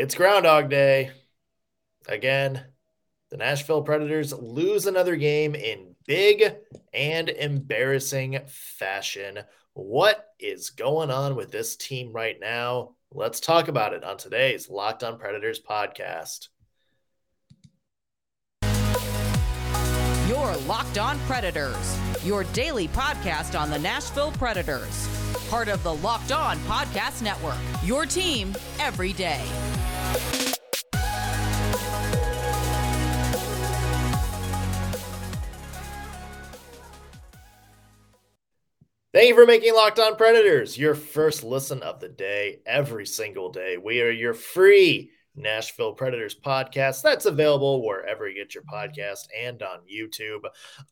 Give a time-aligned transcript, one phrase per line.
[0.00, 1.10] It's Groundhog Day.
[2.06, 2.64] Again,
[3.30, 6.54] the Nashville Predators lose another game in big
[6.94, 9.40] and embarrassing fashion.
[9.72, 12.94] What is going on with this team right now?
[13.10, 16.46] Let's talk about it on today's Locked on Predators podcast.
[20.28, 25.17] Your Locked on Predators, your daily podcast on the Nashville Predators.
[25.48, 29.44] Part of the Locked on Podcast Network, your team every day.
[39.14, 43.50] Thank you for making Locked On Predators your first listen of the day every single
[43.50, 43.76] day.
[43.76, 49.62] We are your free Nashville Predators podcast that's available wherever you get your podcast and
[49.62, 50.42] on YouTube.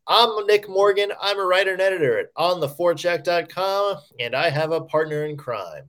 [0.06, 1.12] I'm Nick Morgan.
[1.20, 5.88] I'm a writer and editor at ontheforecheck.com, and I have a partner in crime.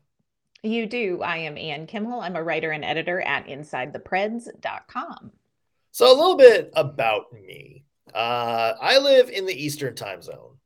[0.63, 1.21] You do.
[1.21, 2.19] I am Ann Kimmel.
[2.19, 5.31] I'm a writer and editor at InsideThePreds.com.
[5.91, 7.83] So, a little bit about me.
[8.13, 10.57] Uh, I live in the Eastern time zone.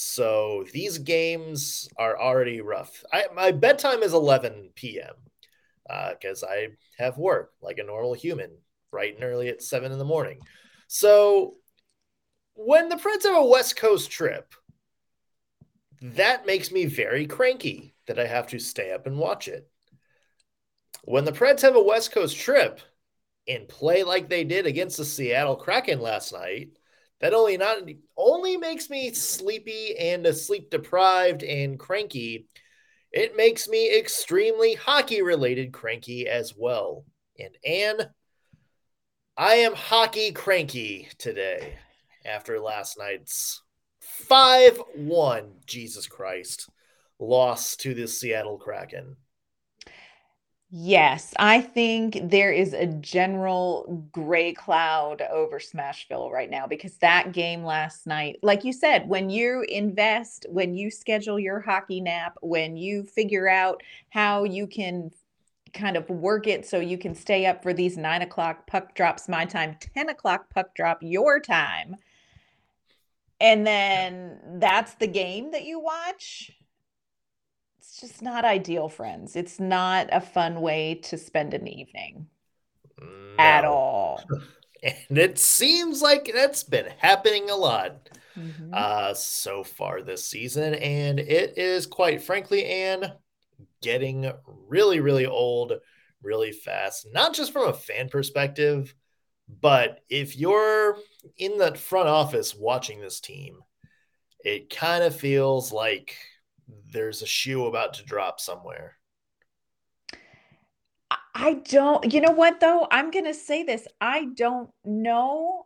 [0.00, 3.02] So these games are already rough.
[3.12, 5.14] I, my bedtime is 11 p.m.
[5.88, 8.50] because uh, I have work like a normal human,
[8.90, 10.40] bright and early at seven in the morning.
[10.86, 11.54] So
[12.54, 14.54] when the Preds have a West Coast trip,
[16.00, 19.68] that makes me very cranky that I have to stay up and watch it.
[21.04, 22.80] When the Preds have a West Coast trip
[23.46, 26.70] and play like they did against the Seattle Kraken last night,
[27.20, 27.78] that only not
[28.16, 32.46] only makes me sleepy and sleep deprived and cranky
[33.12, 37.04] it makes me extremely hockey related cranky as well.
[37.38, 38.10] And Anne,
[39.36, 41.78] I am hockey cranky today
[42.24, 43.62] after last night's
[44.28, 46.68] 5-1 Jesus Christ
[47.18, 49.16] loss to the Seattle Kraken
[50.70, 57.32] Yes, I think there is a general gray cloud over Smashville right now because that
[57.32, 62.36] game last night, like you said, when you invest, when you schedule your hockey nap,
[62.42, 65.10] when you figure out how you can
[65.72, 69.26] kind of work it so you can stay up for these nine o'clock puck drops
[69.26, 71.96] my time, 10 o'clock puck drop your time.
[73.40, 76.50] And then that's the game that you watch
[78.00, 79.36] just not ideal, friends.
[79.36, 82.26] It's not a fun way to spend an evening
[83.00, 83.06] no.
[83.38, 84.22] at all.
[84.82, 88.70] and it seems like that's been happening a lot mm-hmm.
[88.72, 90.74] uh, so far this season.
[90.74, 93.12] And it is quite frankly, Anne,
[93.82, 94.30] getting
[94.68, 95.72] really, really old
[96.22, 98.94] really fast, not just from a fan perspective,
[99.60, 100.98] but if you're
[101.36, 103.60] in the front office watching this team,
[104.44, 106.16] it kind of feels like
[106.92, 108.96] there's a shoe about to drop somewhere.
[111.34, 112.88] I don't, you know what though?
[112.90, 113.86] I'm going to say this.
[114.00, 115.64] I don't know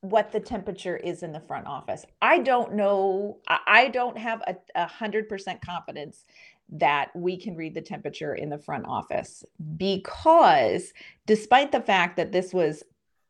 [0.00, 2.04] what the temperature is in the front office.
[2.22, 3.38] I don't know.
[3.48, 4.42] I don't have
[4.74, 6.24] a, hundred percent confidence
[6.70, 9.42] that we can read the temperature in the front office
[9.76, 10.92] because
[11.26, 12.82] despite the fact that this was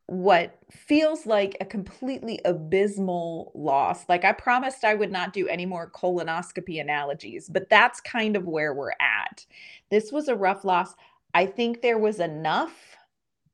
[0.08, 4.08] what feels like a completely abysmal loss.
[4.08, 8.46] Like I promised I would not do any more colonoscopy analogies, but that's kind of
[8.46, 9.44] where we're at.
[9.90, 10.94] This was a rough loss.
[11.34, 12.96] I think there was enough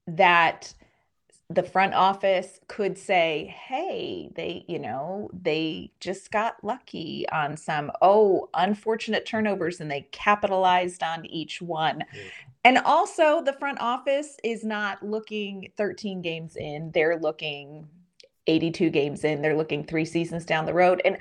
[0.06, 0.72] that
[1.54, 7.92] the front office could say, hey, they, you know, they just got lucky on some,
[8.02, 12.02] oh, unfortunate turnovers and they capitalized on each one.
[12.64, 17.88] And also, the front office is not looking 13 games in, they're looking
[18.46, 21.00] 82 games in, they're looking three seasons down the road.
[21.04, 21.18] And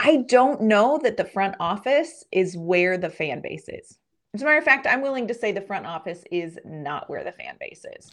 [0.00, 3.98] I don't know that the front office is where the fan base is.
[4.34, 7.24] As a matter of fact, I'm willing to say the front office is not where
[7.24, 8.10] the fan base is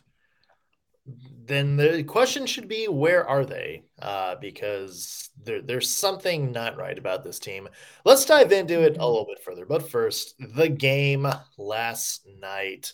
[1.05, 3.83] then the question should be where are they?
[4.01, 7.67] Uh, because there, there's something not right about this team.
[8.05, 9.01] Let's dive into it a mm-hmm.
[9.01, 9.65] little bit further.
[9.65, 11.27] But first, the game
[11.57, 12.93] last night.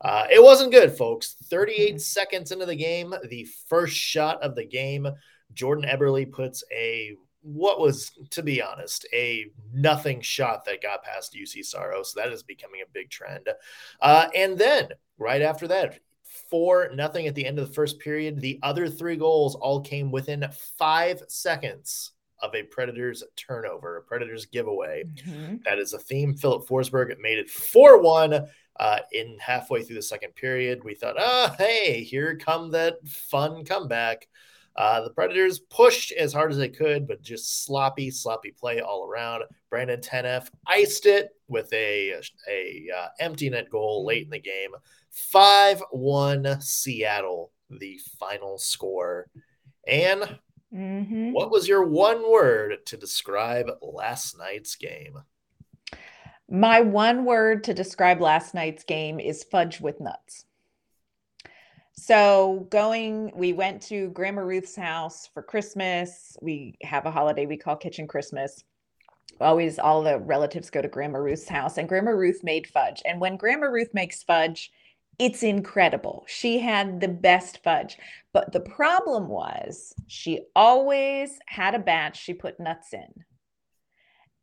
[0.00, 1.34] Uh, it wasn't good, folks.
[1.50, 1.98] 38 mm-hmm.
[1.98, 5.08] seconds into the game, the first shot of the game,
[5.52, 11.34] Jordan Eberle puts a what was, to be honest, a nothing shot that got past
[11.34, 12.12] Juuse Saros.
[12.12, 13.48] So that is becoming a big trend.
[14.00, 14.88] Uh, and then
[15.18, 15.98] right after that,
[16.50, 18.40] four nothing at the end of the first period.
[18.40, 20.48] The other three goals all came within
[20.78, 25.04] five seconds of a Predators turnover, a Predators giveaway.
[25.04, 25.56] Mm-hmm.
[25.64, 26.34] That is a theme.
[26.36, 28.48] Philip Forsberg made it 4 1
[28.78, 30.84] uh, in halfway through the second period.
[30.84, 34.28] We thought, oh, hey, here come that fun comeback.
[34.78, 39.04] Uh, the Predators pushed as hard as they could, but just sloppy, sloppy play all
[39.04, 39.42] around.
[39.70, 42.14] Brandon Tanev iced it with a
[42.48, 44.70] a uh, empty net goal late in the game.
[45.10, 49.28] Five one Seattle, the final score.
[49.88, 50.38] And
[50.72, 51.32] Mhm.
[51.32, 55.18] what was your one word to describe last night's game?
[56.48, 60.44] My one word to describe last night's game is fudge with nuts.
[62.00, 66.36] So, going, we went to Grandma Ruth's house for Christmas.
[66.40, 68.62] We have a holiday we call Kitchen Christmas.
[69.40, 73.02] Always, all the relatives go to Grandma Ruth's house, and Grandma Ruth made fudge.
[73.04, 74.70] And when Grandma Ruth makes fudge,
[75.18, 76.24] it's incredible.
[76.28, 77.98] She had the best fudge.
[78.32, 83.24] But the problem was, she always had a batch she put nuts in.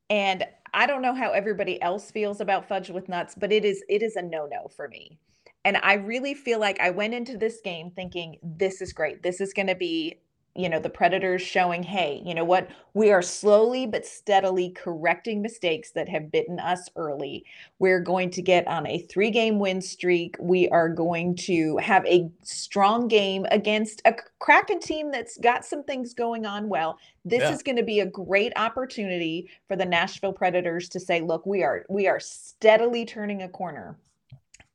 [0.09, 3.81] And I don't know how everybody else feels about fudge with nuts, but it is
[3.87, 5.19] it is a no-no for me.
[5.65, 9.23] And I really feel like I went into this game thinking this is great.
[9.23, 10.19] This is going to be,
[10.55, 12.69] you know, the Predators showing, hey, you know what?
[12.93, 17.43] We are slowly but steadily correcting mistakes that have bitten us early.
[17.79, 20.35] We're going to get on a three-game win streak.
[20.39, 25.83] We are going to have a strong game against a Kraken team that's got some
[25.83, 26.99] things going on well.
[27.25, 27.51] This Yeah.
[27.51, 31.63] is going to be a great opportunity for the Nashville Predators to say, look, we
[31.63, 33.97] are we are steadily turning a corner.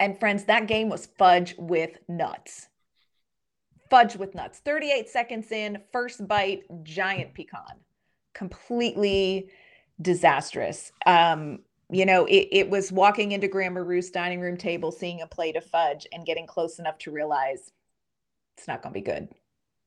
[0.00, 2.68] And friends, that game was fudge with nuts.
[3.90, 4.60] Fudge with nuts.
[4.60, 7.76] 38 seconds in, first bite, giant pecan.
[8.32, 9.50] Completely
[10.00, 10.90] disastrous.
[11.04, 11.60] Um,
[11.90, 15.56] you know, it, it was walking into Grandma Ruth's dining room table, seeing a plate
[15.56, 17.70] of fudge and getting close enough to realize
[18.56, 19.28] it's not going to be good.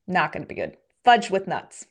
[0.06, 0.76] Not going to be good.
[1.02, 1.86] Fudge with nuts.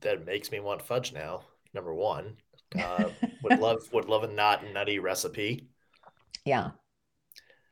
[0.00, 1.42] That makes me want fudge now.
[1.74, 2.36] Number one,
[2.78, 3.10] uh,
[3.42, 5.68] would love would love a not nutty recipe.
[6.44, 6.70] Yeah.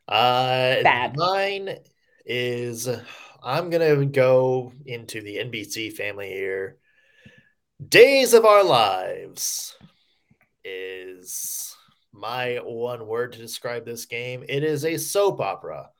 [0.09, 1.17] Uh, Bad.
[1.17, 1.79] Mine
[2.25, 2.89] is
[3.43, 6.79] I'm gonna go into the NBC family here.
[7.89, 9.77] Days of Our Lives
[10.65, 11.75] is
[12.13, 14.45] my one word to describe this game.
[14.49, 15.91] It is a soap opera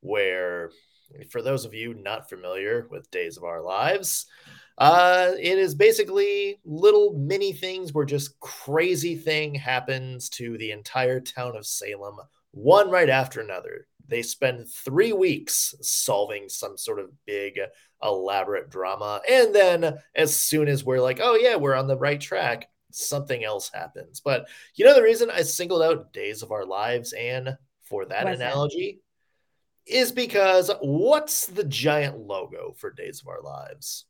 [0.00, 0.70] where,
[1.30, 4.26] for those of you not familiar with Days of Our Lives,
[4.78, 11.20] uh, it is basically little mini things where just crazy thing happens to the entire
[11.20, 12.16] town of Salem,
[12.52, 13.86] one right after another.
[14.08, 17.60] They spend three weeks solving some sort of big,
[18.02, 19.20] elaborate drama.
[19.30, 23.44] And then, as soon as we're like, oh, yeah, we're on the right track, something
[23.44, 24.20] else happens.
[24.20, 28.24] But you know, the reason I singled out Days of Our Lives, and for that
[28.24, 28.52] What's that?
[28.52, 29.00] analogy,
[29.86, 34.06] is because what's the giant logo for Days of Our Lives?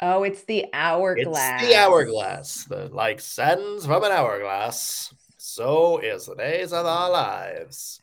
[0.00, 1.60] Oh, it's the hourglass.
[1.60, 2.64] It's the hourglass.
[2.64, 5.12] The like sands from an hourglass.
[5.38, 8.00] So is the days of our lives.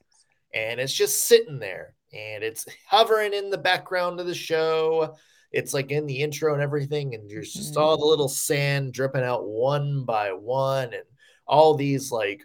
[0.53, 5.15] And it's just sitting there and it's hovering in the background of the show.
[5.51, 7.81] It's like in the intro and everything, and there's just Mhm.
[7.81, 11.03] all the little sand dripping out one by one, and
[11.47, 12.41] all these like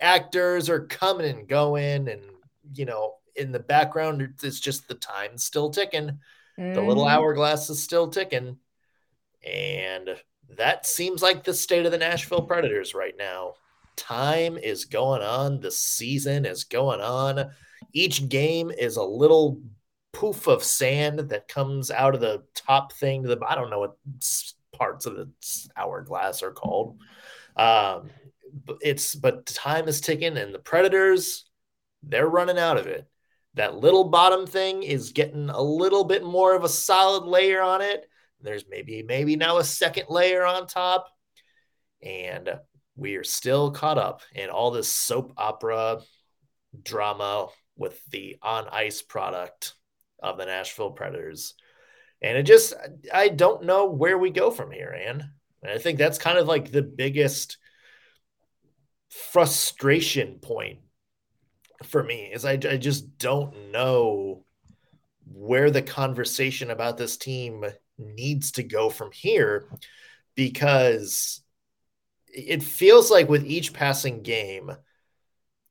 [0.00, 2.22] actors are coming and going, and
[2.74, 6.20] you know, in the background, it's just the time still ticking
[6.56, 7.10] the little Mhm.
[7.10, 8.58] hourglass is still ticking.
[9.44, 10.16] And
[10.56, 13.54] that seems like the state of the Nashville Predators right now.
[13.96, 17.50] Time is going on, the season is going on.
[17.92, 19.60] Each game is a little
[20.12, 23.80] poof of sand that comes out of the top thing to the I don't know
[23.80, 23.96] what
[24.72, 25.30] parts of the
[25.76, 26.98] hourglass are called.
[27.56, 28.10] Um
[28.82, 31.46] it's but time is ticking and the Predators
[32.02, 33.06] they're running out of it.
[33.54, 37.82] That little bottom thing is getting a little bit more of a solid layer on
[37.82, 38.08] it.
[38.42, 41.08] There's maybe maybe now a second layer on top,
[42.02, 42.58] and
[42.96, 46.00] we are still caught up in all this soap opera
[46.82, 49.74] drama with the on ice product
[50.22, 51.54] of the Nashville Predators.
[52.20, 52.74] And it just
[53.12, 54.90] I don't know where we go from here.
[54.90, 55.24] And
[55.64, 57.58] I think that's kind of like the biggest
[59.08, 60.80] frustration point
[61.84, 64.44] for me is I, I just don't know
[65.26, 67.64] where the conversation about this team
[68.02, 69.66] needs to go from here
[70.34, 71.42] because
[72.26, 74.70] it feels like with each passing game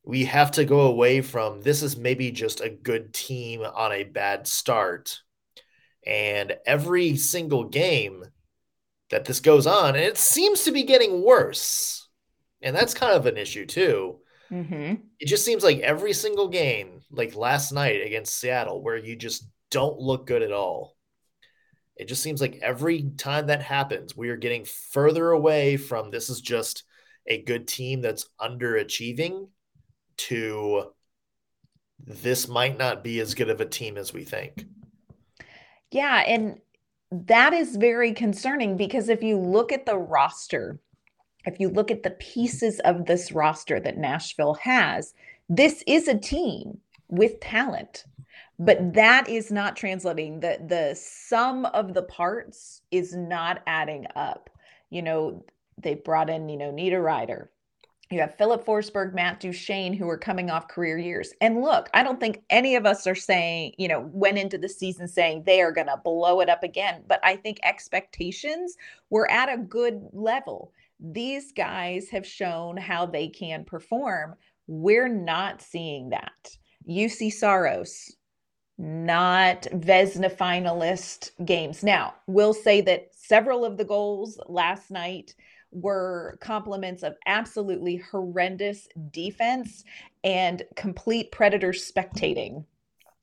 [0.04, 4.04] we have to go away from this is maybe just a good team on a
[4.04, 5.22] bad start
[6.06, 8.26] and every single game
[9.10, 12.08] that this goes on and it seems to be getting worse
[12.62, 14.18] and that's kind of an issue too
[14.52, 15.02] Mhm.
[15.20, 19.46] it just seems like every single game, like last night against Seattle, where you just
[19.70, 20.96] don't look good at all.
[22.02, 26.32] It just seems like every time that happens, we are getting further away from this
[26.32, 26.84] is just
[27.28, 29.50] a good team that's underachieving
[30.18, 30.94] to
[32.04, 34.66] this might not be as good of a team as we think.
[35.92, 36.24] Yeah.
[36.26, 36.58] And
[37.12, 40.80] that is very concerning because if you look at the roster,
[41.46, 45.14] if you look at the pieces of this roster that Nashville has,
[45.50, 46.80] this is a team
[47.10, 48.06] with talent
[48.62, 54.50] but that is not translating the the sum of the parts is not adding up
[54.90, 55.44] you know
[55.78, 57.48] they brought in you know Niederreiter
[58.12, 61.34] you have philip Forsberg, Matt Duchene, who are coming off career years.
[61.40, 64.68] And look, I don't think any of us are saying, you know, went into the
[64.68, 67.04] season saying they are going to blow it up again.
[67.08, 68.76] But I think expectations
[69.10, 70.74] were at a good level.
[71.00, 74.36] These guys have shown how they can perform.
[74.68, 76.58] We're not seeing that.
[76.88, 78.12] Juuse Saros,
[78.82, 81.84] not Vezina finalist games.
[81.84, 85.36] Now, we'll say that several of the goals last night
[85.72, 89.84] were compliments of absolutely horrendous defense
[90.24, 92.66] and complete predator spectating.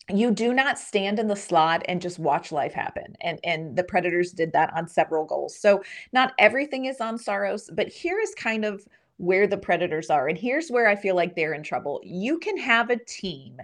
[0.09, 3.17] You do not stand in the slot and just watch life happen.
[3.21, 5.59] And and the Predators did that on several goals.
[5.59, 8.87] So not everything is on Saros, but here is kind of
[9.17, 10.29] where the Predators are.
[10.29, 12.01] And here's where I feel like they're in trouble.
[12.05, 13.61] You can have a team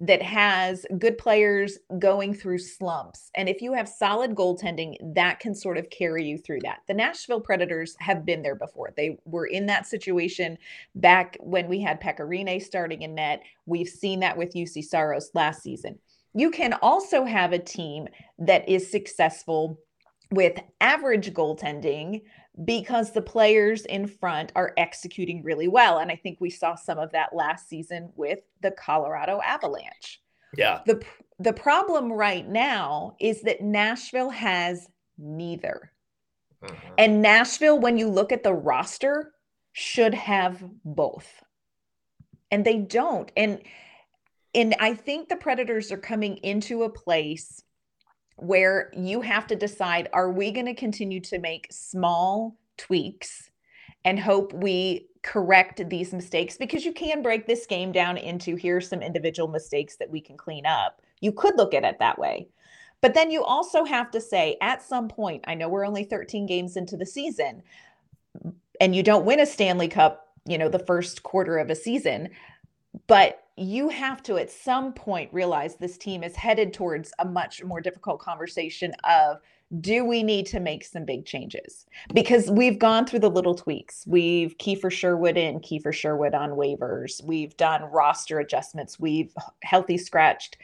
[0.00, 3.30] that has good players going through slumps.
[3.34, 6.80] And if you have solid goaltending, that can sort of carry you through that.
[6.86, 8.92] The Nashville Predators have been there before.
[8.94, 10.58] They were in that situation
[10.94, 13.42] back when we had Pekka Rinne starting in net.
[13.64, 15.98] We've seen that with Juuse Saros last season.
[16.34, 19.80] You can also have a team that is successful
[20.30, 22.22] with average goaltending
[22.64, 25.98] because the players in front are executing really well.
[25.98, 30.22] And I think we saw some of that last season with the Colorado Avalanche.
[30.56, 30.80] Yeah.
[30.86, 31.04] The
[31.38, 35.92] the problem right now is that Nashville has neither.
[36.64, 36.94] Mm-hmm.
[36.96, 39.32] And Nashville when you look at the roster
[39.72, 41.28] should have both.
[42.50, 43.30] And they don't.
[43.36, 43.60] And
[44.54, 47.62] and I think the Predators are coming into a place
[48.36, 53.50] where you have to decide are we going to continue to make small tweaks
[54.04, 58.88] and hope we correct these mistakes because you can break this game down into here's
[58.88, 61.02] some individual mistakes that we can clean up.
[61.20, 62.48] You could look at it that way.
[63.00, 66.46] But then you also have to say at some point, I know we're only 13
[66.46, 67.62] games into the season
[68.80, 72.28] and you don't win a Stanley Cup, you know, the first quarter of a season,
[73.06, 77.64] but you have to at some point realize this team is headed towards a much
[77.64, 79.38] more difficult conversation of
[79.80, 81.86] do we need to make some big changes?
[82.14, 84.04] Because we've gone through the little tweaks.
[84.06, 87.24] We've kiefer sherwood in kiefer sherwood on waivers.
[87.24, 89.00] We've done roster adjustments.
[89.00, 89.32] We've
[89.62, 90.58] healthy scratched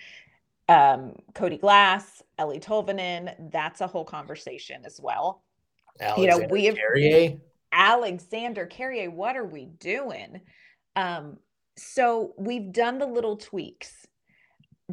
[0.69, 5.43] um, cody glass eeli tolvanen that's a whole conversation as well.
[6.01, 7.37] Alexander you know we have Carrier.
[7.73, 10.41] alexander Carrier, what are we doing?
[10.95, 11.39] Um,
[11.77, 14.07] so we've done the little tweaks.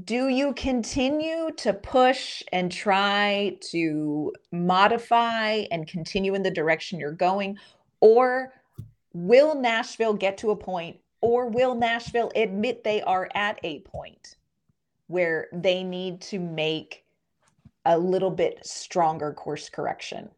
[0.03, 7.12] Do you continue to push and try to modify and continue in the direction you're
[7.12, 7.57] going?
[8.00, 8.53] Or
[9.13, 14.38] will Nashville get to a point, or will Nashville admit they are at a point
[15.07, 17.03] where they need to make
[17.86, 20.29] a little bit stronger course correction?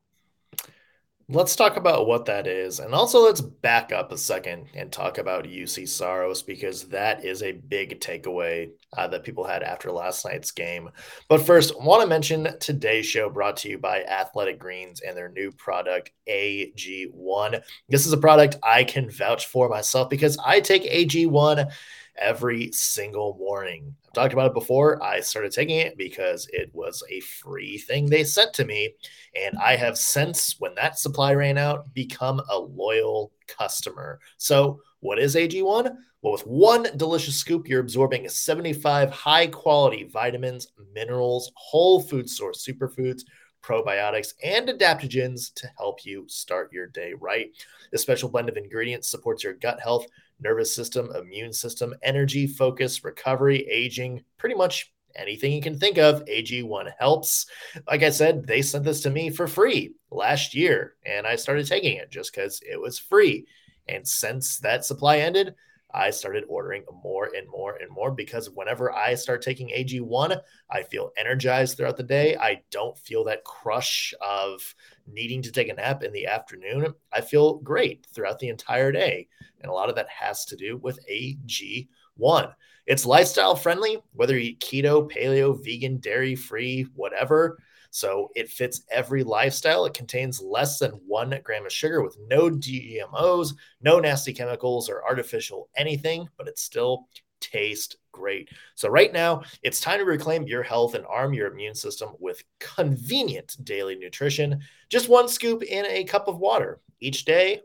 [1.34, 2.82] Let's talk about what that is.
[2.82, 7.42] And also, let's back up a second and talk about Juuse Saros because that is
[7.42, 10.90] a big takeaway uh, that people had after last night's game.
[11.30, 15.16] But first, I want to mention today's show brought to you by Athletic Greens and
[15.16, 17.64] their new product, AG1.
[17.88, 21.72] This is a product I can vouch for myself because I take AG1
[22.18, 23.96] every single morning.
[24.08, 25.01] I've talked about it before.
[25.03, 28.96] I started taking it because it was a free thing they sent to me.
[29.36, 34.20] And I have since, when that supply ran out, become a loyal customer.
[34.38, 35.96] So, what is AG1?
[36.22, 42.63] Well, with one delicious scoop, you're absorbing 75 high quality vitamins, minerals, whole food source
[42.63, 43.24] superfoods,
[43.63, 47.50] probiotics, and adaptogens to help you start your day right.
[47.91, 50.06] This special blend of ingredients supports your gut health
[50.41, 56.25] nervous system, immune system, energy, focus, recovery, aging, pretty much anything you can think of.
[56.25, 57.45] AG1 helps.
[57.88, 61.67] Like I said, they sent this to me for free last year, and I started
[61.67, 63.45] taking it just because it was free.
[63.88, 65.55] And since that supply ended,
[65.93, 70.83] I started ordering more and more and more because whenever I start taking AG1, I
[70.83, 72.36] feel energized throughout the day.
[72.36, 74.75] I don't feel that crush of
[75.07, 76.93] needing to take a nap in the afternoon.
[77.13, 79.27] I feel great throughout the entire day.
[79.62, 82.53] And a lot of that has to do with AG1.
[82.88, 87.57] It's lifestyle friendly, whether you eat keto, paleo, vegan, dairy free, whatever.
[87.91, 89.86] So it fits every lifestyle.
[89.86, 95.03] It contains less than one gram of sugar with no GMOs, no nasty chemicals or
[95.05, 97.07] artificial anything, but it still
[97.41, 98.50] tastes great.
[98.75, 102.41] So, right now, it's time to reclaim your health and arm your immune system with
[102.60, 104.62] convenient daily nutrition.
[104.89, 107.62] Just one scoop in a cup of water each day.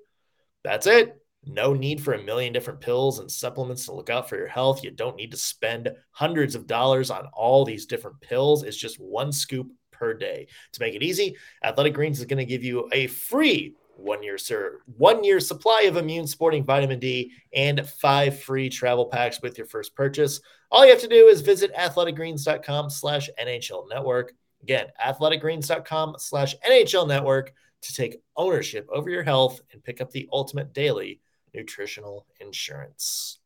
[0.65, 1.17] That's it.
[1.45, 4.83] No need for a million different pills and supplements to look out for your health.
[4.83, 8.65] You don't need to spend hundreds of dollars on all these different pills.
[8.65, 10.47] It's just one scoop per day.
[10.73, 14.39] To make it easy, Athletic Greens is going to give you a free one year
[14.39, 19.57] sir one year supply of immune sporting vitamin D and five free travel packs with
[19.57, 20.41] your first purchase.
[20.71, 24.33] All you have to do is visit athleticgreens.com slash NHL network.
[24.63, 30.29] Again, athleticgreens.com slash NHL network to take ownership over your health and pick up the
[30.33, 31.21] ultimate daily
[31.55, 33.39] nutritional insurance.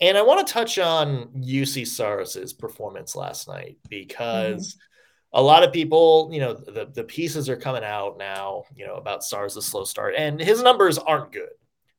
[0.00, 4.86] And I want to touch on Juuse Saros's performance last night because mm-hmm
[5.32, 8.96] a lot of people, you know, the, the pieces are coming out now, you know,
[8.96, 11.50] about Saros the slow start, and his numbers aren't good.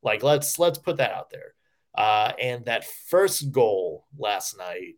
[0.02, 1.54] Like let's let's put that out there.
[1.94, 4.96] Uh, and that first goal last night,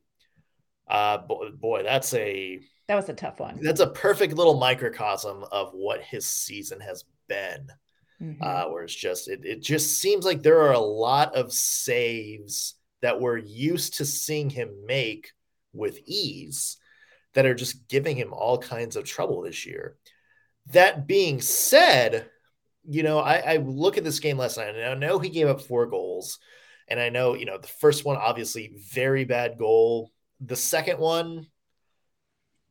[0.89, 3.59] uh, boy, boy, that's a that was a tough one.
[3.63, 7.69] That's a perfect little microcosm of what his season has been.
[8.21, 8.43] Mm-hmm.
[8.43, 12.75] Uh, where it's just it, it just seems like there are a lot of saves
[13.03, 15.33] that we're used to seeing him make
[15.75, 16.79] with ease
[17.37, 19.99] that are just giving him all kinds of trouble this year.
[20.73, 22.31] That being said,
[22.89, 25.47] you know, I, I look at this game last night and I know he gave
[25.47, 26.39] up four goals.
[26.89, 30.13] And I know, you know, the first one, obviously, very bad goal.
[30.41, 31.47] The second one,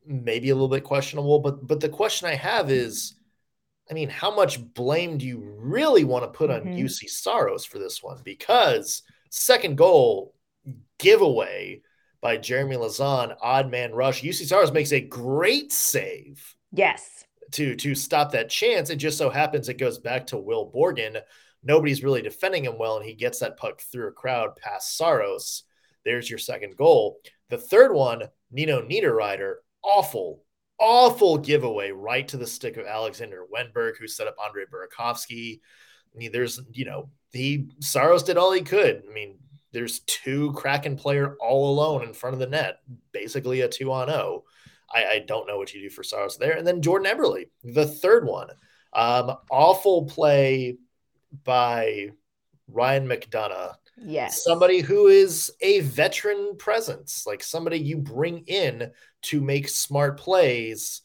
[0.04, 1.38] maybe a little bit questionable.
[1.38, 3.14] But but the question I have is,
[3.88, 6.70] I mean, how much blame do you really want to put mm-hmm.
[6.70, 8.18] on Juuse Saros for this one?
[8.24, 10.34] Because second goal
[10.98, 11.82] giveaway
[12.26, 14.22] by Jeremy Lauzon, odd man rush.
[14.22, 16.56] Juuse Saros makes a great save.
[16.72, 17.24] Yes.
[17.52, 18.90] To to stop that chance.
[18.90, 21.20] It just so happens it goes back to Will Borgen.
[21.62, 25.62] Nobody's really defending him well, and he gets that puck through a crowd past Saros.
[26.04, 27.20] There's your second goal.
[27.48, 30.42] The third one, Nino Niederreiter, awful,
[30.80, 35.60] awful giveaway right to the stick of Alexander Wennberg, who set up Andre Burakovsky.
[36.12, 39.04] I mean, there's, you know, he Saros did all he could.
[39.08, 39.38] I mean,
[39.76, 42.80] there's two Kraken player all alone in front of the net,
[43.12, 44.44] basically a two on zero.
[44.90, 46.56] I, I don't know what you do for Saros there.
[46.56, 48.48] And then Jordan Eberle, the third one,
[48.94, 50.78] um, awful play
[51.44, 52.08] by
[52.68, 53.74] Ryan McDonagh.
[53.98, 54.42] Yes.
[54.42, 58.92] Somebody who is a veteran presence, like somebody you bring in
[59.24, 61.02] to make smart plays,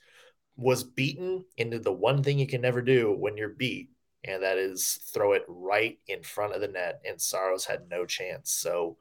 [0.56, 3.90] was beaten into the one thing you can never do when you're beat,
[4.24, 7.02] and that is throw it right in front of the net.
[7.08, 8.52] And Saros had no chance.
[8.52, 8.98] So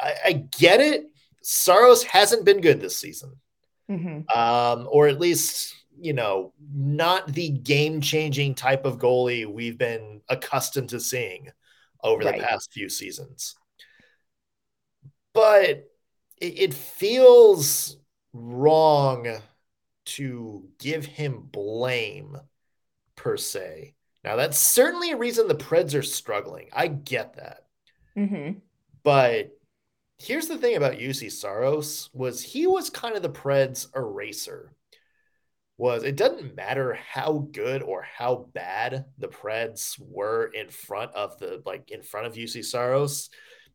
[0.00, 1.06] I, I get it.
[1.42, 3.36] Saros hasn't been good this season,
[3.90, 4.38] mm-hmm.
[4.38, 10.20] um, or at least you know not the game changing type of goalie we've been
[10.28, 11.50] accustomed to seeing
[12.02, 12.38] over right.
[12.38, 13.56] the past few seasons.
[15.34, 15.88] But
[16.40, 17.96] it, it feels
[18.32, 19.28] wrong
[20.04, 22.36] to give him blame
[23.16, 23.94] per se
[24.24, 26.70] now, that's certainly a reason the Preds are struggling.
[26.72, 27.66] I get that.
[28.16, 28.58] Mm-hmm.
[29.02, 29.50] But
[30.18, 34.72] here's the thing about Juuse Saros was he was kind of the Preds eraser.
[35.76, 41.38] Was it doesn't matter how good or how bad the Preds were in front of
[41.38, 43.28] the like in front of Juuse Saros.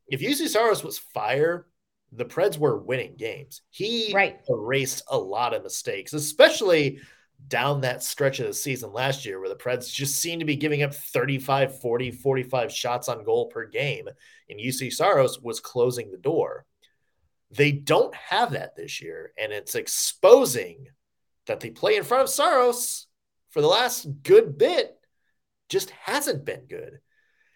[0.08, 1.68] If Juuse Saros was fire,
[2.12, 3.62] the Preds were winning games.
[3.70, 4.40] He right.
[4.48, 7.00] erased a lot of mistakes, especially
[7.48, 10.56] down that stretch of the season last year where the Preds just seemed to be
[10.56, 14.08] giving up 35, 40, 45 shots on goal per game,
[14.50, 16.66] and Juuse Saros was closing the door.
[17.52, 20.88] They don't have that this year, and it's exposing
[21.48, 23.08] that they play in front of Saros
[23.50, 24.96] for the last good bit
[25.70, 27.00] just hasn't been good.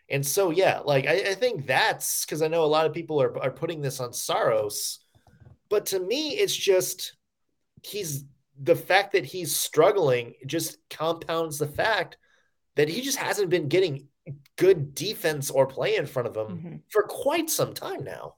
[0.09, 3.21] And so, yeah, like I, I think that's because I know a lot of people
[3.21, 4.99] are, are putting this on Saros,
[5.69, 7.15] but to me, it's just
[7.81, 8.25] he's
[8.61, 12.17] the fact that he's struggling just compounds the fact
[12.75, 14.07] that he just hasn't been getting
[14.57, 16.75] good defense or play in front of him mm-hmm.
[16.89, 18.35] for quite some time now.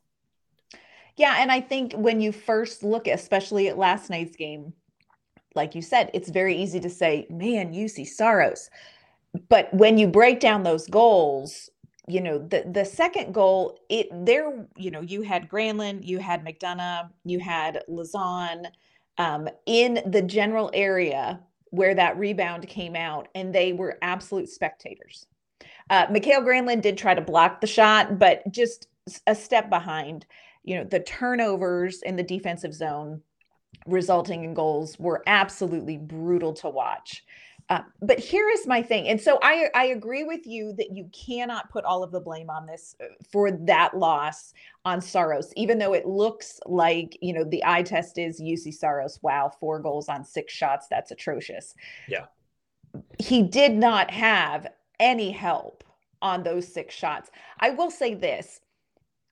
[1.15, 4.73] Yeah, and I think when you first look, especially at last night's game,
[5.53, 8.69] like you said, it's very easy to say, "Man, Juuse Saros,"
[9.47, 11.69] but when you break down those goals,
[12.07, 16.43] you know the the second goal, it there, you know, you had Granlund, you had
[16.43, 18.65] McDonagh, you had Lauzon,
[19.17, 25.25] um, in the general area where that rebound came out, and they were absolute spectators.
[25.89, 28.87] Uh, Mikael Granlund did try to block the shot, but just
[29.27, 30.25] a step behind.
[30.63, 33.21] You know, the turnovers in the defensive zone
[33.85, 37.23] resulting in goals were absolutely brutal to watch.
[37.69, 41.09] Uh, but here is my thing, and so I I agree with you that you
[41.11, 44.53] cannot put all of the blame on this uh, for that loss
[44.85, 49.19] on Saros, even though it looks like you know the eye test is Juuse Saros.
[49.23, 51.73] Wow, four goals on six shots, that's atrocious.
[52.07, 52.25] Yeah,
[53.17, 54.67] he did not have
[54.99, 55.83] any help
[56.21, 57.31] on those six shots.
[57.59, 58.59] I will say this.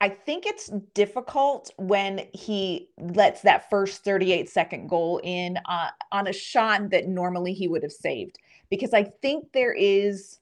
[0.03, 6.27] I think it's difficult when he lets that first 38 second goal in uh, on
[6.27, 8.37] a shot that normally he would have saved
[8.69, 10.39] because I think there is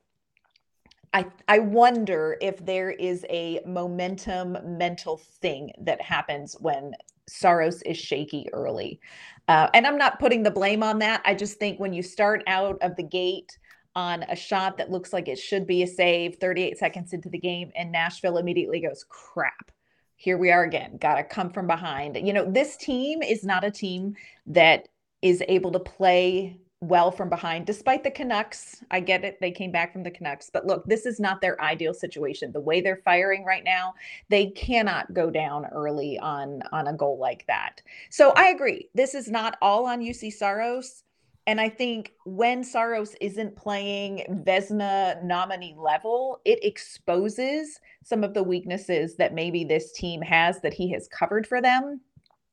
[1.13, 6.95] I I wonder if there is a momentum mental thing that happens when
[7.27, 8.99] Saros is shaky early.
[9.47, 11.21] Uh, and I'm not putting the blame on that.
[11.23, 13.59] I just think when you start out of the gate
[13.95, 17.37] on a shot that looks like it should be a save 38 seconds into the
[17.37, 19.71] game and Nashville immediately goes crap.
[20.15, 20.97] Here we are again.
[20.97, 22.15] Got to come from behind.
[22.15, 24.15] You know, this team is not a team
[24.47, 24.87] that
[25.21, 28.83] is able to play well from behind despite the Canucks.
[28.89, 29.39] I get it.
[29.39, 32.51] They came back from the Canucks, but look, this is not their ideal situation.
[32.51, 33.93] The way they're firing right now,
[34.29, 37.81] they cannot go down early on on a goal like that.
[38.09, 38.89] So I agree.
[38.95, 41.03] This is not all on Juuse Saros
[41.47, 48.43] and I think when Saros isn't playing Vezina nominee level, it exposes some of the
[48.43, 52.01] weaknesses that maybe this team has that he has covered for them.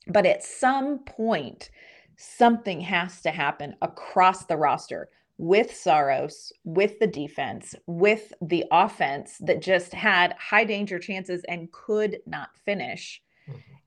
[0.09, 1.71] But at some point,
[2.17, 9.39] something has to happen across the roster with Saros, with the defense, with the offense
[9.41, 13.23] that just had high danger chances and could not finish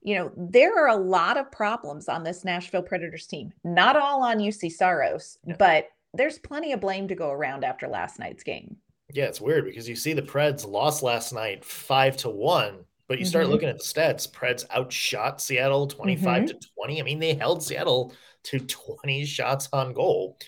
[0.02, 3.52] you know, there are a lot of problems on this Nashville Predators team.
[3.64, 5.56] Not all on Juuse Saros, yeah.
[5.58, 8.76] but there's plenty of blame to go around after last night's game.
[9.12, 13.18] Yeah, it's weird because you see the Preds lost last night five to one, but
[13.18, 13.52] you start mm-hmm.
[13.52, 14.30] looking at the stats.
[14.30, 16.46] Preds outshot Seattle 25 mm-hmm.
[16.46, 17.00] to 20.
[17.00, 18.12] I mean, they held Seattle
[18.44, 20.38] to 20 shots on goal.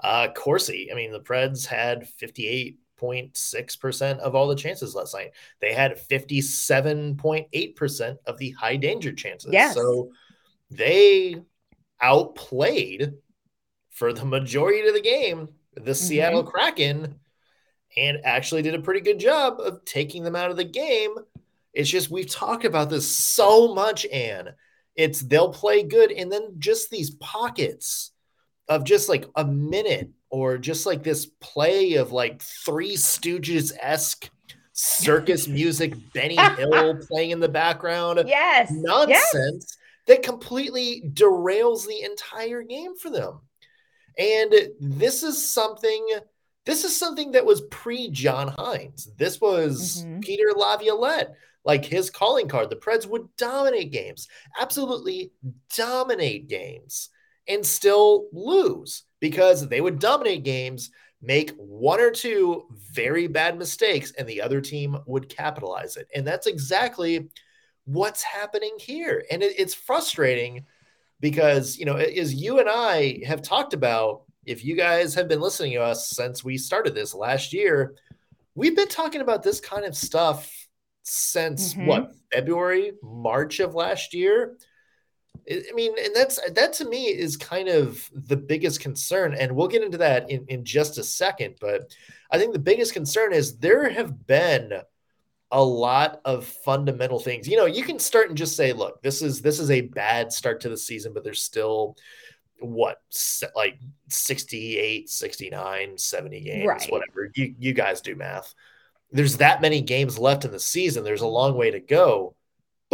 [0.00, 5.30] Uh Corsi, I mean, the Preds had 58 0.6% of all the chances last night.
[5.60, 9.52] They had 57.8% of the high danger chances.
[9.52, 9.74] Yes.
[9.74, 10.10] So
[10.70, 11.36] they
[12.00, 13.14] outplayed
[13.90, 15.92] for the majority of the game the mm-hmm.
[15.92, 17.18] Seattle Kraken
[17.96, 21.14] and actually did a pretty good job of taking them out of the game.
[21.72, 24.50] It's just we've talked about this so much, Anne.
[24.96, 28.12] It's they'll play good and then just these pockets
[28.68, 34.28] of just like a minute or just like this play of like Three Stooges esque
[34.72, 38.20] circus music, Benny Hill playing in the background.
[38.26, 38.68] Yes.
[38.72, 39.76] Nonsense yes.
[40.08, 43.42] that completely derails the entire game for them.
[44.18, 46.04] And this is something.
[46.66, 49.06] This is something that was pre John Hynes.
[49.16, 50.18] This was mm-hmm.
[50.18, 51.32] Peter Laviolette
[51.64, 52.70] like his calling card.
[52.70, 54.26] The Preds would dominate games,
[54.60, 55.30] absolutely
[55.76, 57.10] dominate games
[57.46, 60.90] and still lose because they would dominate games,
[61.22, 66.06] make one or two very bad mistakes, and the other team would capitalize it.
[66.14, 67.30] And that's exactly
[67.86, 69.24] what's happening here.
[69.30, 70.66] And it, it's frustrating
[71.20, 75.40] because, you know, as you and I have talked about, if you guys have been
[75.40, 77.94] listening to us since we started this last year,
[78.54, 80.52] we've been talking about this kind of stuff
[81.02, 81.86] since mm-hmm.
[81.86, 84.58] what February, March of last year.
[85.50, 89.68] I mean, and that's that to me is kind of the biggest concern, and we'll
[89.68, 91.56] get into that in, in just a second.
[91.60, 91.94] But
[92.30, 94.72] I think the biggest concern is there have been
[95.50, 97.46] a lot of fundamental things.
[97.46, 100.32] You know, you can start and just say, look, this is this is a bad
[100.32, 101.96] start to the season, but there's still
[102.60, 103.02] what
[103.54, 103.78] like
[104.08, 106.86] 68 69 70 games right.
[106.90, 108.54] whatever you you guys do math
[109.12, 112.34] there's that many games left in the season there's a long way to go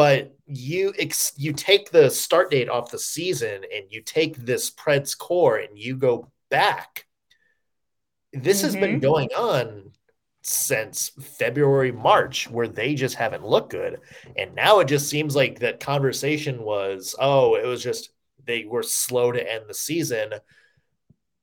[0.00, 4.70] but you ex- you take the start date off the season and you take this
[4.70, 7.04] Preds core and you go back.
[8.32, 8.64] This mm-hmm.
[8.64, 9.00] has been mm-hmm.
[9.00, 9.92] going on
[10.40, 14.00] since February, March, where they just haven't looked good.
[14.38, 18.08] And now it just seems like that conversation was, oh, it was just
[18.46, 20.30] they were slow to end the season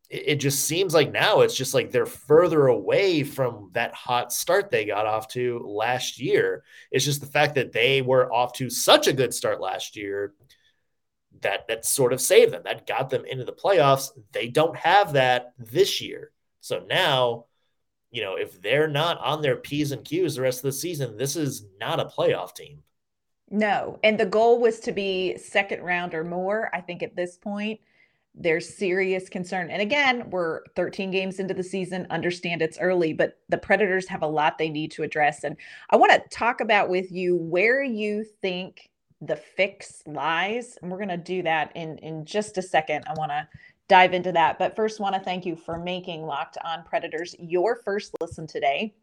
[0.10, 4.72] it just seems like now it's just like they're further away from that hot start
[4.72, 6.64] they got off to last year.
[6.92, 10.34] It's just the fact that they were off to such a good start last year
[11.42, 12.62] that that sort of saved them.
[12.64, 14.10] That got them into the playoffs.
[14.32, 16.32] They don't have that this year.
[16.62, 17.46] So now,
[18.10, 21.18] you know, if they're not on their P's and Q's the rest of the season,
[21.18, 22.82] this is not a playoff team.
[23.50, 24.00] No.
[24.04, 27.82] And the goal was to be second round or more, I think at this point
[28.40, 29.70] there's serious concern.
[29.72, 34.22] And again, we're 13 games into the season, understand it's early, but the Predators have
[34.22, 35.44] a lot they need to address.
[35.44, 35.58] And
[35.90, 38.90] I want to talk about with you where you think
[39.22, 40.78] the fix lies.
[40.82, 43.06] And we're going to do that in, in just a second.
[43.08, 43.48] I want to
[43.88, 44.60] dive into that.
[44.60, 48.94] But first, want to thank you for making Locked On Predators your first listen today.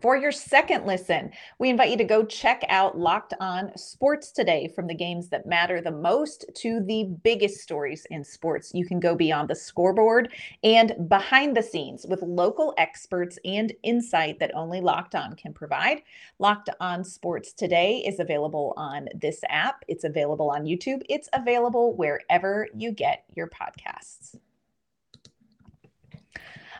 [0.00, 4.70] For your second listen, we invite you to go check out Locked On Sports Today
[4.74, 8.72] from the games that matter the most to the biggest stories in sports.
[8.74, 10.32] You can go beyond the scoreboard
[10.62, 16.02] and behind the scenes with local experts and insight that only Locked On can provide.
[16.38, 21.94] Locked On Sports Today is available on this app, it's available on YouTube, it's available
[21.96, 24.36] wherever you get your podcasts.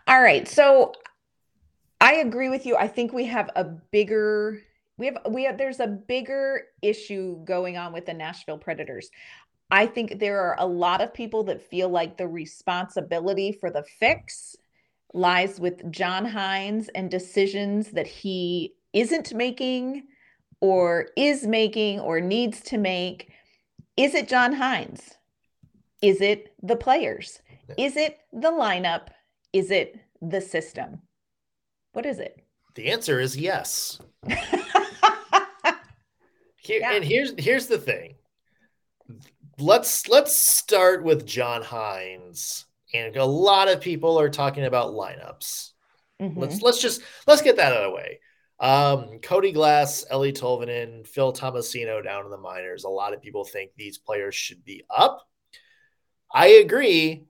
[0.08, 0.46] All right.
[0.46, 0.92] So
[2.06, 2.76] I agree with you.
[2.76, 4.62] I think we have a bigger
[4.96, 9.10] we have we have there's a bigger issue going on with the Nashville Predators.
[9.72, 13.82] I think there are a lot of people that feel like the responsibility for the
[13.98, 14.54] fix
[15.14, 20.04] lies with John Hynes and decisions that he isn't making
[20.60, 23.32] or is making or needs to make.
[23.96, 25.16] Is it John Hynes?
[26.02, 27.40] Is it the players?
[27.76, 29.08] Is it the lineup?
[29.52, 31.00] Is it the system?
[31.96, 32.44] What is it?
[32.74, 33.98] The answer is yes.
[34.26, 34.36] Here,
[36.80, 36.92] yeah.
[36.92, 38.16] And here's here's the thing.
[39.58, 42.66] Let's let's start with John Hynes.
[42.92, 45.70] And a lot of people are talking about lineups.
[46.20, 46.38] Mm-hmm.
[46.38, 48.20] Let's let's just let's get that out of the way.
[48.60, 52.84] Um, Cody Glass, Eeli Tolvanen, Phil Tomasino down in the minors.
[52.84, 55.26] A lot of people think these players should be up.
[56.30, 57.24] I agree.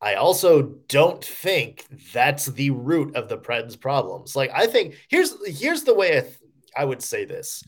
[0.00, 4.36] I also don't think that's the root of the Preds' problems.
[4.36, 6.38] Like I think here's here's the way I, th-
[6.76, 7.64] I would say this.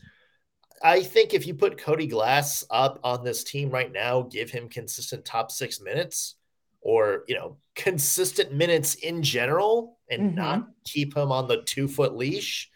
[0.83, 4.69] I think if you put Cody Glass up on this team right now, give him
[4.69, 6.35] consistent top six minutes,
[6.79, 10.35] or you know consistent minutes in general, and mm-hmm.
[10.35, 12.69] not keep him on the two foot leash.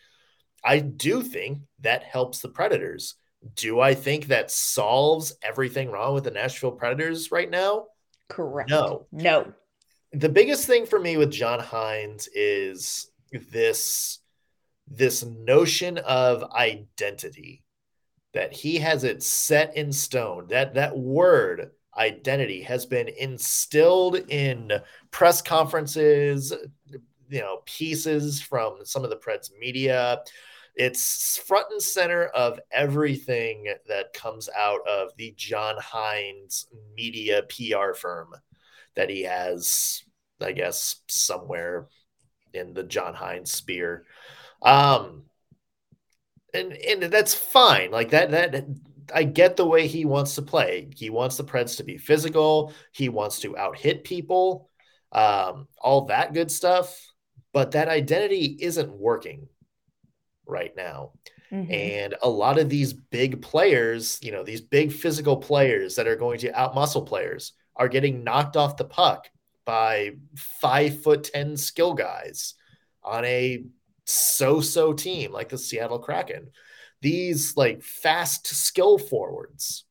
[0.63, 3.15] I do think that helps the Predators.
[3.55, 7.85] Do I think that solves everything wrong with the Nashville Predators right now?
[8.29, 8.69] Correct.
[8.69, 9.07] No.
[9.11, 9.53] No.
[10.13, 13.11] The biggest thing for me with John Hynes is
[13.51, 14.19] this
[14.87, 17.63] this notion of identity
[18.33, 20.47] that he has it set in stone.
[20.49, 24.71] That that word identity has been instilled in
[25.11, 26.53] press conferences,
[27.29, 30.21] you know, pieces from some of the Preds media.
[30.75, 37.93] It's front and center of everything that comes out of the John Hynes media PR
[37.93, 38.33] firm
[38.95, 40.03] that he has,
[40.41, 41.87] I guess, somewhere
[42.53, 44.05] in the John Hynes spear.
[44.61, 45.23] Um,
[46.53, 47.91] and and that's fine.
[47.91, 48.65] Like that that
[49.13, 50.89] I get the way he wants to play.
[50.95, 52.73] He wants the Preds to be physical.
[52.91, 54.69] He wants to out hit people,
[55.11, 56.99] um, all that good stuff.
[57.53, 59.47] But that identity isn't working
[60.45, 61.11] right now.
[61.51, 61.71] Mm-hmm.
[61.71, 66.15] And a lot of these big players, you know, these big physical players that are
[66.15, 69.29] going to outmuscle players are getting knocked off the puck
[69.65, 70.11] by
[70.61, 72.55] five foot 10 skill guys
[73.03, 73.63] on a
[74.05, 76.49] so so team like the Seattle Kraken.
[77.01, 79.85] These like fast skill forwards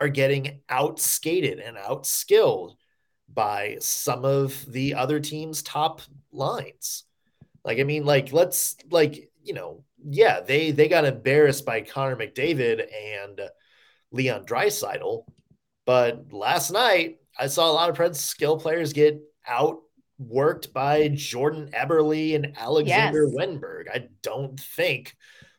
[0.00, 2.74] are getting outskated and outskilled
[3.32, 6.00] by some of the other team's top
[6.32, 7.04] lines.
[7.64, 12.16] Like, I mean, like, let's like you know, yeah, they they got embarrassed by Connor
[12.16, 13.40] McDavid and
[14.10, 15.24] Leon Draisaitl,
[15.84, 21.70] but last night I saw a lot of Preds skill players get outworked by Jordan
[21.72, 23.34] Eberle and Alexander yes.
[23.34, 23.84] Wennberg.
[23.92, 25.14] I don't think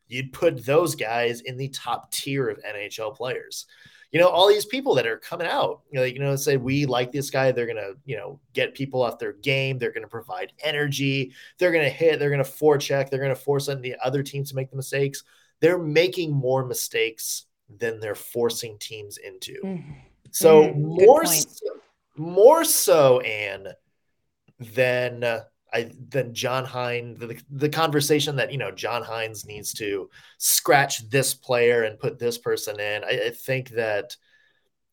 [0.08, 3.66] you'd put those guys in the top tier of NHL players
[4.12, 6.86] you know, all these people that are coming out, you know, you know, say we
[6.86, 10.54] like this guy, they're gonna, you know, get people off their game, they're gonna provide
[10.62, 14.56] energy, they're gonna hit, they're gonna forecheck, they're gonna force on the other teams to
[14.56, 15.24] make the mistakes.
[15.60, 17.46] They're making more mistakes
[17.80, 19.56] than they're forcing teams into.
[19.64, 19.92] Mm-hmm.
[20.32, 21.50] So mm, more, so,
[22.16, 23.70] more so, and
[24.60, 25.44] than uh,
[25.74, 31.10] I than John Hynes, the, the conversation that you know John Hynes needs to scratch
[31.10, 33.04] this player and put this person in.
[33.04, 34.16] I, I think that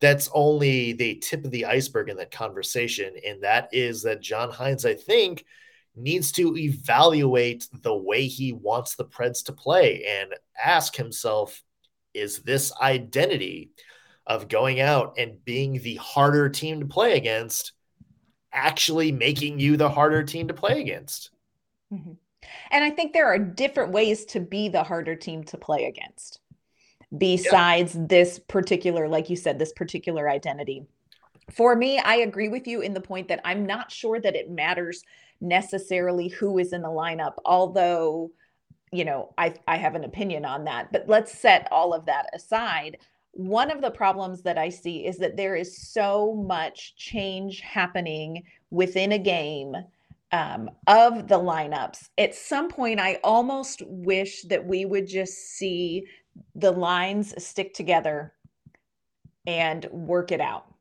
[0.01, 4.51] that's only the tip of the iceberg in that conversation, and that is that John
[4.51, 5.45] Hynes, I think,
[5.95, 11.63] needs to evaluate the way he wants the Preds to play and ask himself,
[12.13, 13.71] is this identity
[14.27, 17.73] of going out and being the harder team to play against?
[18.55, 21.31] Actually making you the harder team to play against.
[21.93, 22.13] Mm-hmm.
[22.71, 26.39] And I think there are different ways to be the harder team to play against
[27.15, 28.01] besides yeah.
[28.07, 30.85] this particular, like you said, this particular identity.
[31.51, 34.49] For me, I agree with you in the point that I'm not sure that it
[34.49, 35.03] matters
[35.41, 38.31] necessarily who is in the lineup, although,
[38.91, 40.91] you know, I, I have an opinion on that.
[40.91, 42.97] But let's set all of that aside
[43.35, 48.43] one of the problems that I see is that there is so much change happening
[48.71, 49.75] within a game
[50.31, 52.09] um, of the lineups.
[52.17, 56.05] At some point, I almost wish that we would just see
[56.55, 58.33] the lines stick together
[59.45, 60.73] and work it out.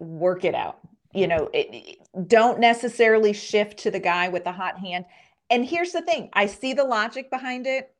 [0.00, 0.80] Work it out.
[1.14, 5.04] You know, it, don't necessarily shift to the guy with the hot hand.
[5.50, 7.94] And here's the thing I see the logic behind it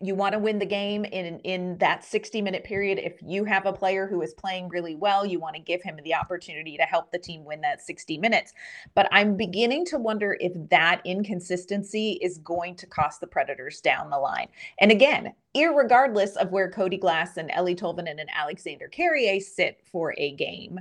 [0.00, 2.98] you want to win the game in in that 60 minute period.
[2.98, 5.98] If you have a player who is playing really well you want to give him
[6.02, 8.52] the opportunity to help the team win that 60 minutes.
[8.94, 14.10] But i'm beginning to wonder if that inconsistency is going to cost the predators down
[14.10, 14.48] the line.
[14.80, 20.12] And again regardless of where cody glass and eeli tolvanen and alexander carrier sit for
[20.18, 20.80] a game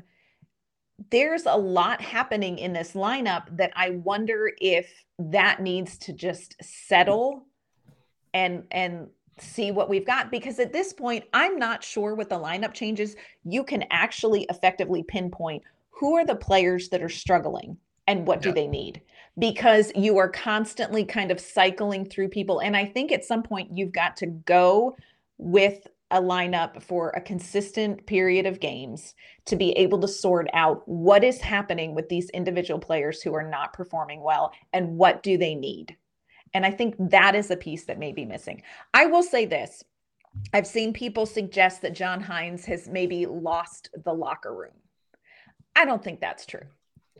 [1.12, 6.56] there's a lot happening in this lineup that i wonder if that needs to just
[6.64, 7.46] settle
[8.34, 9.08] and and
[9.40, 13.16] see what we've got because at this point I'm not sure with the lineup changes
[13.44, 18.50] you can actually effectively pinpoint who are the players that are struggling and what yeah.
[18.50, 19.02] do they need
[19.40, 23.76] because you are constantly kind of cycling through people and I think at some point
[23.76, 24.96] you've got to go
[25.40, 29.16] with a lineup for a consistent period of games
[29.46, 33.50] to be able to sort out what is happening with these individual players who are
[33.50, 35.98] not performing well and what do they need
[36.54, 38.62] and I think that is a piece that may be missing.
[38.94, 39.84] I will say this
[40.54, 44.74] I've seen people suggest that John Hynes has maybe lost the locker room.
[45.76, 46.66] I don't think that's true.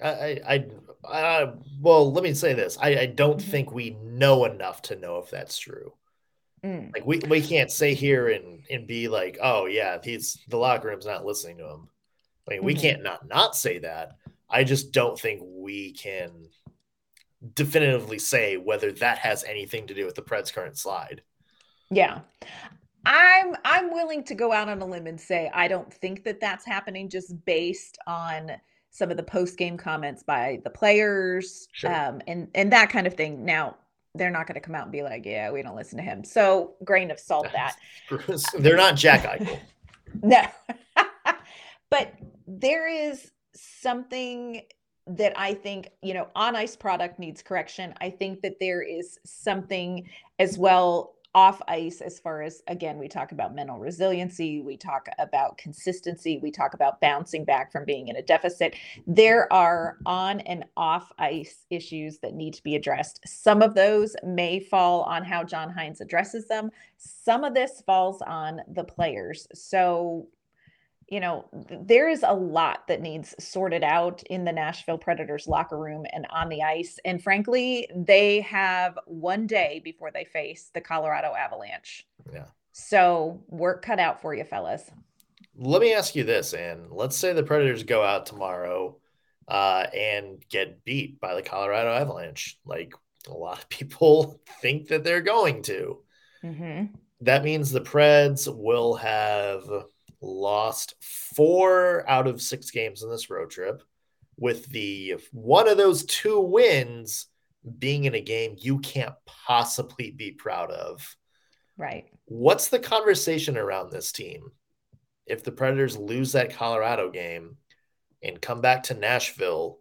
[0.04, 0.66] I, I,
[1.08, 2.78] I well, let me say this.
[2.82, 3.52] I, I don't mm-hmm.
[3.52, 5.94] think we know enough to know if that's true.
[6.64, 6.94] Mm.
[6.94, 10.88] Like we, we can't say here and and be like, oh yeah, he's the locker
[10.88, 11.90] room's not listening to him.
[12.48, 12.66] I mean, mm-hmm.
[12.66, 14.18] we can't not not say that.
[14.50, 16.32] I just don't think we can
[17.56, 21.22] definitively say whether that has anything to do with the Preds' current slide.
[21.90, 22.20] Yeah.
[23.06, 26.40] I'm I'm willing to go out on a limb and say I don't think that
[26.40, 28.52] that's happening just based on
[28.92, 31.94] some of the post game comments by the players sure.
[31.94, 33.44] um, and and that kind of thing.
[33.44, 33.76] Now
[34.16, 36.24] they're not going to come out and be like, yeah, we don't listen to him.
[36.24, 37.76] So grain of salt that
[38.60, 39.60] they're not Jack Eichel.
[40.22, 40.44] no,
[41.90, 42.14] but
[42.48, 44.62] there is something
[45.08, 47.94] that I think, you know, on ice product needs correction.
[48.00, 50.08] I think that there is something
[50.40, 55.08] as well off ice as far as again we talk about mental resiliency we talk
[55.18, 58.76] about consistency we talk about bouncing back from being in a deficit.
[59.08, 63.20] There are on and off ice issues that need to be addressed.
[63.26, 66.70] Some of those may fall on how john hynes addresses them.
[66.98, 69.48] Some of this falls on the players.
[69.56, 70.28] So
[71.14, 75.78] you know, there is a lot that needs sorted out in the Nashville Predators locker
[75.78, 76.98] room and on the ice.
[77.06, 82.08] And frankly, they have one day before they face the Colorado Avalanche.
[82.34, 82.46] Yeah.
[82.72, 84.90] So work cut out for you, fellas.
[85.56, 88.98] Let me ask you this, and let's say the Predators go out tomorrow
[89.48, 92.58] uh, and get beat by the Colorado Avalanche.
[92.66, 92.96] Like
[93.30, 96.00] a lot of people think that they're going to.
[96.44, 96.86] Mm-hmm.
[97.22, 99.62] That means the Preds will have
[100.24, 103.84] lost four out of six games in this road trip,
[104.38, 107.28] with the one of those two wins
[107.78, 111.16] being in a game you can't possibly be proud of.
[111.78, 112.06] Right.
[112.26, 114.52] What's the conversation around this team?
[115.26, 117.58] If the Predators lose that Colorado game
[118.22, 119.80] and come back to Nashville,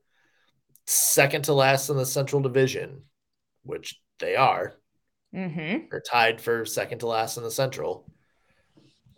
[0.86, 3.02] second to last in the Central Division,
[3.64, 4.74] which they are,
[5.34, 5.86] mm-hmm.
[5.92, 8.11] are tied for second to last in the Central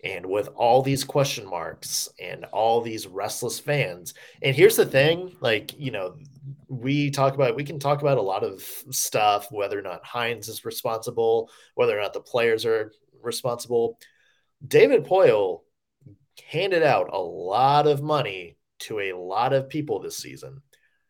[0.04, 4.12] and with all these question marks and all these restless fans.
[4.42, 6.16] And here's the thing like, you know,
[6.68, 10.48] we talk about, we can talk about a lot of stuff, whether or not Hynes
[10.48, 13.98] is responsible, whether or not the players are responsible.
[14.66, 15.62] David Poile
[16.46, 20.60] handed out a lot of money to a lot of people this season.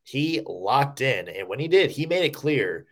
[0.04, 2.86] He locked in, and when he did, he made it clear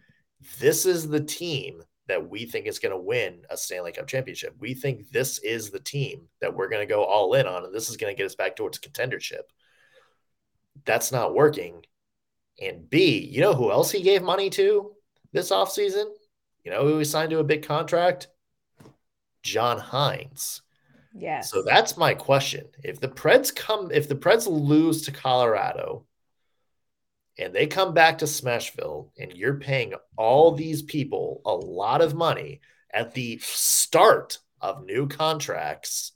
[0.58, 1.82] this is the team
[2.12, 4.55] that we think is going to win a Stanley Cup championship.
[4.61, 7.75] We think this is the team that we're going to go all in on, and
[7.75, 9.42] this is going to get us back towards contendership.
[10.85, 11.85] That's not working.
[12.61, 14.92] And B, you know who else he gave money to
[15.33, 16.05] this offseason?
[16.64, 18.29] You know who he signed to a big contract?
[19.42, 20.61] John Hynes.
[21.14, 21.51] Yes.
[21.51, 22.68] So that's my question.
[22.85, 26.05] If the Preds come, if the Preds lose to Colorado,
[27.38, 32.14] and they come back to Smashville and you're paying all these people a lot of
[32.14, 32.61] money
[32.93, 36.12] at the start of new contracts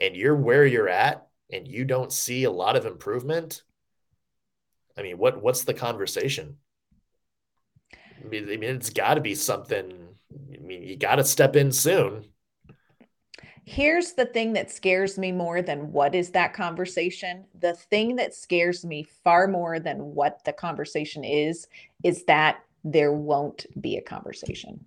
[0.00, 3.62] and you're where you're at and you don't see a lot of improvement?
[4.96, 6.56] I mean what what's the conversation?
[7.92, 10.08] I mean, I mean it's got to be something
[10.52, 12.24] i mean you got to step in soon
[13.66, 17.44] Here's the thing that scares me more than what is that conversation.
[17.58, 21.66] The thing that scares me far more than what the conversation is,
[22.02, 24.84] is that there won't be a conversation.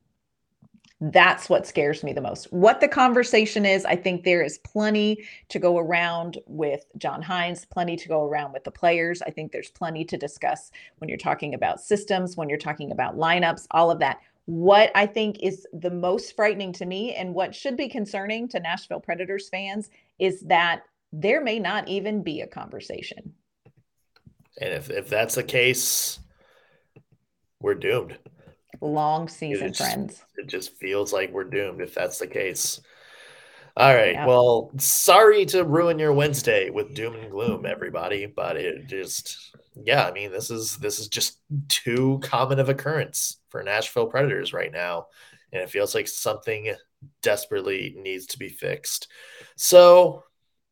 [1.00, 2.52] That's what scares me the most.
[2.52, 7.70] What the conversation is, I think there is plenty to go around with John Hynes,
[7.70, 9.22] plenty to go around with the players.
[9.22, 13.16] I think there's plenty to discuss when you're talking about systems, when you're talking about
[13.16, 14.18] lineups, all of that.
[14.48, 18.62] What I think is the most frightening to me and what should be concerning to
[18.62, 19.90] Nashville Predators fans
[20.20, 23.34] is that there may not even be a conversation.
[24.62, 26.20] And if, if that's the case,
[27.62, 28.18] we're doomed.
[28.80, 30.24] Long season, it just, friends.
[30.38, 32.80] It just feels like we're doomed if that's the case.
[33.76, 34.14] All right.
[34.14, 34.26] Yeah.
[34.26, 40.06] Well, sorry to ruin your Wednesday with doom and gloom, everybody, but it just yeah,
[40.06, 44.72] I mean, this is this is just too common of occurrence for Nashville Predators right
[44.72, 45.08] now.
[45.52, 46.74] And it feels like something
[47.22, 49.08] desperately needs to be fixed.
[49.56, 50.24] So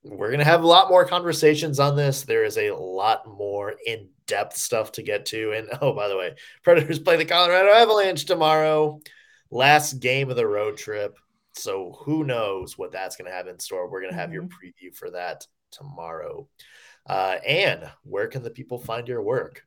[0.03, 2.24] we're going to have a lot more conversations on this.
[2.24, 5.53] There is a lot more in depth stuff to get to.
[5.53, 8.99] And oh, by the way, Predators play the Colorado Avalanche tomorrow,
[9.49, 11.18] last game of the road trip.
[11.53, 13.89] So who knows what that's going to have in store?
[13.89, 14.34] We're going to have mm-hmm.
[14.34, 15.45] your preview for that
[15.76, 16.47] tomorrow.
[17.05, 19.63] Uh, Anne, where can the people find your work?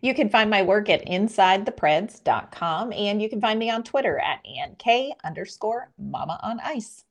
[0.00, 4.40] You can find my work at insidethepreds.com and you can find me on Twitter at
[4.44, 7.04] AnnK underscore mama on ice.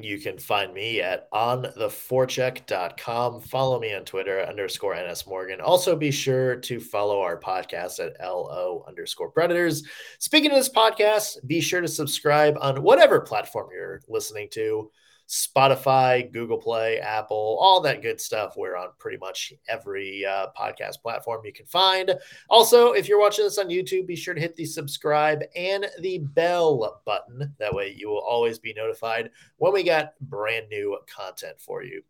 [0.00, 3.42] You can find me at ontheforecheck.com.
[3.42, 5.60] Follow me on Twitter underscore NS Morgan.
[5.60, 9.82] Also, be sure to follow our podcast at LO underscore Predators.
[10.18, 14.90] Speaking of this podcast, be sure to subscribe on whatever platform you're listening to.
[15.28, 18.54] Spotify, Google Play, Apple, all that good stuff.
[18.56, 22.14] We're on pretty much every uh, podcast platform you can find.
[22.50, 26.18] Also, if you're watching this on YouTube, be sure to hit the subscribe and the
[26.18, 27.54] bell button.
[27.58, 32.02] That way, you will always be notified when we got brand new content for you.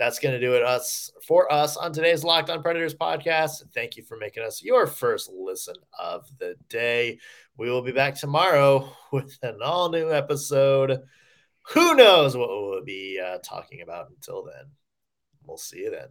[0.00, 3.62] That's going to do it us for us on today's Locked On Predators podcast.
[3.74, 7.18] Thank you for making us your first listen of the day.
[7.58, 11.02] We will be back tomorrow with an all new episode
[11.68, 14.72] who knows what we'll be uh, talking about until then.
[15.44, 16.08] We'll see you then.